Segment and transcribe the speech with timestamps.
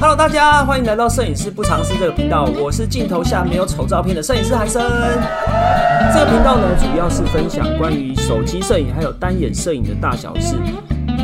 [0.00, 4.80] Hello，大家欢迎来到摄影师不尝试这个频道，我是镜头下没有丑照片的摄影师韩生。
[6.14, 10.54] 这个频道呢，主要是分享关于手机摄影还有单眼摄影的大小事。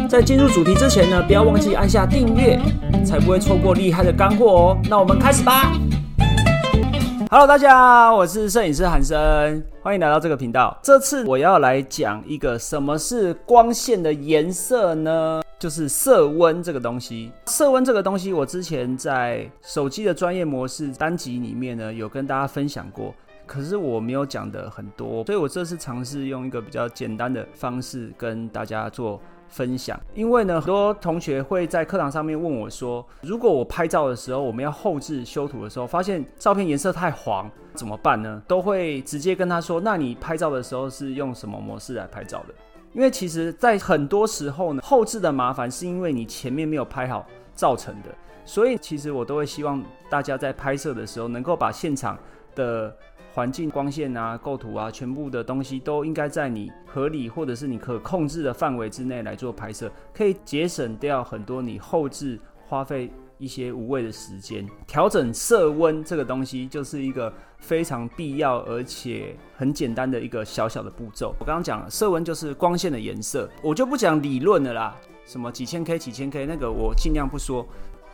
[0.09, 2.59] 在进入主题之前呢，不要忘记按下订阅，
[3.07, 4.79] 才不会错过厉害的干货哦。
[4.91, 5.73] 那我们开始吧。
[7.31, 10.77] Hello，大家，我是摄影师韩生，欢迎来到这个频道。
[10.83, 15.43] 这次我要来讲一个什么是光线的颜色呢？
[15.65, 17.33] 就是色温这个东西。
[17.47, 23.15] 色温这个东西，我之前在手机的专业模式单集里面呢，有跟大家分享过。
[23.47, 29.19] 可是我没有讲的很多，所以我这次尝试用一个比较简单的方式跟大家做。
[29.47, 38.43] 分享，因为呢，很多同学会在课堂上面问我说，如果我拍照的时候，我们要后置修图的时候，发现照片颜色太黄，怎么办呢？
[38.49, 42.55] 都会直接跟他说，那你拍照的时候是用什么模式来拍照的？
[42.95, 48.09] 因为其实，在很多时候呢，后置的麻烦是因为你前面没有拍好造成的，
[48.47, 52.19] 所以其实我都会希望大家在拍摄的时候，能够把现场
[52.55, 52.97] 的。
[53.35, 64.67] 环境、光线啊、构图啊，全部的东西都应该在你合理或者是你可控制的范围之内来做拍摄，可以节省掉很多你后置花费一些无谓的时间。
[64.87, 71.35] 调整色温这个东西就是一个非常必要而且很简单的一个小小的步骤。
[71.39, 77.67] 我刚刚讲了，色温就是光线的颜色，我就不讲理论的啦，什么几千 K、几千 K 那个我尽量不说。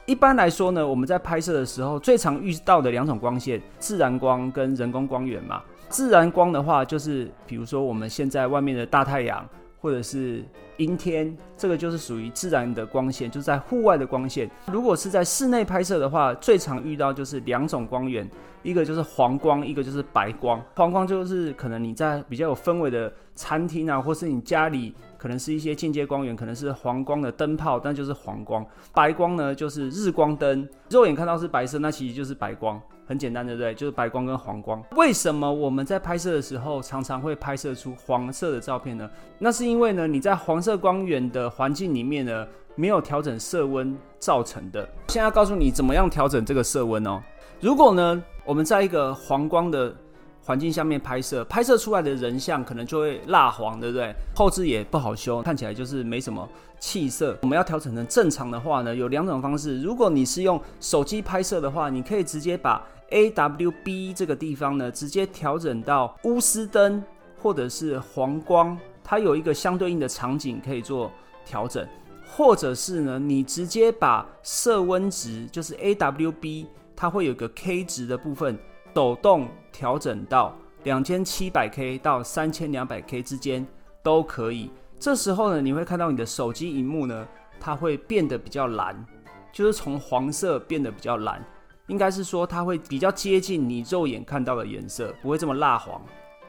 [0.06, 5.62] 一般来说呢，我们在拍摄的时候最常遇到的两种光线，自然光跟人工光源嘛。
[5.88, 9.44] 自然光的话，就是比如说我们现在外面的大太阳，
[9.81, 10.45] 或者是
[10.77, 14.50] 阴天，这个就是属于自然的光线，就在户外的光线。
[14.67, 18.28] 如果是在室内拍摄的话，最常遇到就是两种光源，
[18.62, 20.62] 一个就是黄光，一个就是白光。
[20.77, 24.95] 黄光就是可能你在比较有氛围的餐厅啊，或是你家里。
[25.20, 28.67] 可能是一些间接光源，可能是黄光的灯泡，但就是黄光。
[28.95, 33.75] 白光呢，就是日光灯，肉眼看到是白色，那其实就是白光，很简单，对不对？
[33.75, 34.80] 就是白光跟黄光。
[34.92, 39.11] 为什么我们在拍摄的时候常常会拍摄出黄色的照片呢？
[39.40, 42.46] 那是因为呢，你在黄色光源的环境里面呢，
[42.77, 44.89] 没有调整色温造成的。
[45.08, 47.20] 现在告诉你怎么样调整这个色温哦。
[47.61, 49.92] 如果呢，我们在一个黄光的
[50.45, 54.14] 环境下面拍摄，拍摄出来的人像可能就会蜡黄，对不对？
[54.36, 56.48] 后置也不好修，看起来就是没什么
[56.79, 57.36] 气色。
[57.42, 59.83] 我们要调整成正常的话呢，有两种方式。
[59.83, 67.02] 如果你是用手机拍摄的话，你可以直接把 AWB 这个地方呢，直接调整到钨丝灯
[67.38, 71.10] 或者是黄光，它有一个相对应的场景可以做
[71.44, 71.86] 调整。
[72.32, 78.58] 或者是呢，你直接把色温值，就是 AWB，它会有个 K 值的部分。
[78.92, 83.66] 抖动调整到两千七百 K 到三千两百 K 之间
[84.02, 84.70] 都可以。
[84.98, 87.27] 这时候呢，你会看到你的手机荧幕呢，
[87.60, 89.06] 它会变得比较蓝，
[89.52, 91.44] 就是从黄色变得比较蓝。
[91.90, 96.01] 应该是说它会比较接近你肉眼看到的颜色，不会这么蜡黄。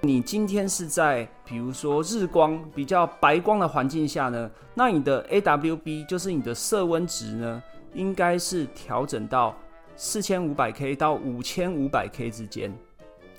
[0.01, 7.61] 你今天是在比如说日光比较白光的环境下呢，那你的 AWB 就是你的色温值呢，
[7.93, 9.55] 应该是调整到。
[9.97, 12.73] 四千五百 K 到五千五百 K 之间，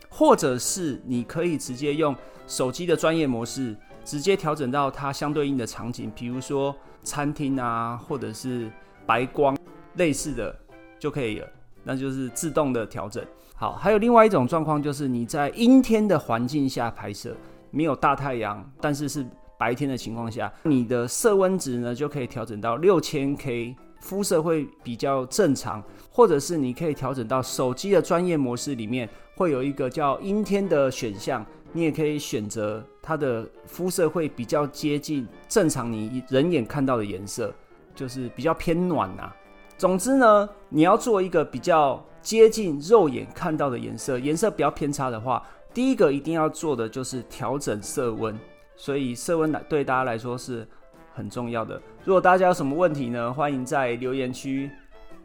[0.09, 2.15] 或者是你可以直接用
[2.47, 3.75] 手机的专业模式，
[4.05, 8.71] 直接调整到它相对应的场景，比如说餐厅啊，或者是
[9.07, 9.57] 白光
[9.95, 10.55] 类似的
[11.01, 11.49] 就可以了，
[11.85, 13.25] 那就是自动的调整。
[13.55, 17.37] 好，还有另外一种状况，就是你在阴天的环境下拍摄，
[17.71, 19.25] 没有大太阳，但是是
[19.59, 23.77] 白天的情况下，你的色温值呢就可以调整到六千 K。
[24.01, 37.55] 肤色会比较正常，或者是你可以调整到手机的专业模式里面，会有一个叫阴天的选项，你也可以选择它的肤色会比较接近正常你人眼看到的颜色，
[37.95, 39.33] 就是比较偏暖呐。
[39.77, 45.43] 总之呢，你要做一个比较接近肉眼看到的颜色，颜色比较偏差的话，
[45.75, 48.39] 第一个一定要做的就是调整色温，
[48.77, 50.67] 所以色温来对大家来说是。
[51.15, 51.79] 很重要的。
[52.07, 54.71] 如果大家有什么问题呢，欢迎在留言区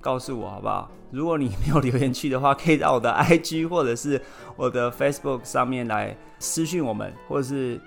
[0.01, 0.91] 告诉我，好不好？
[1.11, 4.21] 如果你没有留言区的话，可以到我的 IG 或者是
[4.57, 7.79] 我的 Facebook 上面来私讯我们，或者是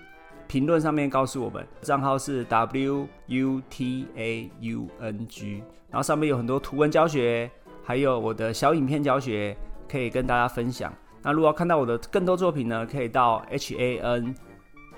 [0.51, 1.65] 评论上面告诉我们。
[1.81, 7.49] 账号是 W U T A U N G，然后上面有很多图文教学，
[7.85, 9.57] 还有我的小影片教学，
[9.89, 10.93] 可以跟大家分享。
[11.23, 14.35] 那如果要看到我的更多作品呢，可以到 H A N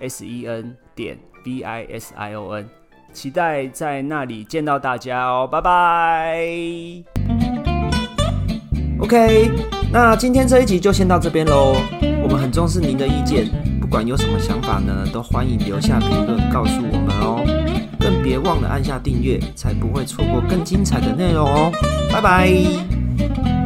[0.00, 2.66] S E N 点 B I S I O N。
[3.12, 6.48] 期待在那里见到大家哦，拜拜。
[9.00, 9.50] OK，
[9.92, 11.74] 那今天这一集就先到这边喽。
[12.22, 13.50] 我们很重视您的意见，
[13.92, 17.44] 管有什么想法呢，都欢迎留下评论告诉我们哦。
[18.00, 21.70] 更别别忘了按下订阅，才不会错过更精彩的内容哦。
[22.10, 23.61] 拜拜。